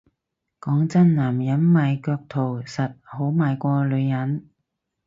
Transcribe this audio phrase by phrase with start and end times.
[0.59, 4.49] 講真男人賣腳圖實好賣過女人